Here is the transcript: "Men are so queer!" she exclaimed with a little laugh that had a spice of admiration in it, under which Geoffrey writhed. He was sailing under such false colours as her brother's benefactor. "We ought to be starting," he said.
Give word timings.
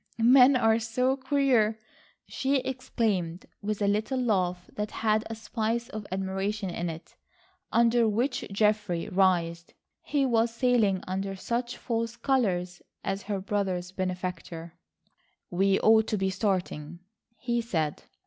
"Men 0.23 0.55
are 0.55 0.79
so 0.79 1.15
queer!" 1.15 1.77
she 2.27 2.55
exclaimed 2.61 3.45
with 3.61 3.83
a 3.83 3.87
little 3.87 4.19
laugh 4.19 4.67
that 4.73 4.89
had 4.89 5.23
a 5.29 5.35
spice 5.35 5.89
of 5.89 6.07
admiration 6.11 6.71
in 6.71 6.89
it, 6.89 7.15
under 7.71 8.09
which 8.09 8.43
Geoffrey 8.51 9.07
writhed. 9.09 9.75
He 10.01 10.25
was 10.25 10.51
sailing 10.51 11.03
under 11.05 11.35
such 11.35 11.77
false 11.77 12.15
colours 12.15 12.81
as 13.03 13.21
her 13.21 13.39
brother's 13.39 13.91
benefactor. 13.91 14.73
"We 15.51 15.79
ought 15.79 16.07
to 16.07 16.17
be 16.17 16.31
starting," 16.31 17.01
he 17.37 17.61
said. 17.61 18.01